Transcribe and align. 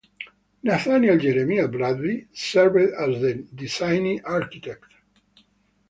Nathaniel 0.63 1.19
Jeremiah 1.19 1.67
Bradlee 1.67 2.25
served 2.33 2.91
as 2.95 3.21
the 3.21 3.47
designing 3.53 4.19
architect. 4.25 4.87